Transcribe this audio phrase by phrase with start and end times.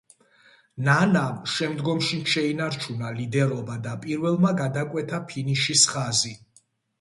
[0.85, 6.35] ნანამ შემდგომშიც შეინარჩუნა ლიდერობა და პირველმა გადაკვეთა ფინიშის ხაზი.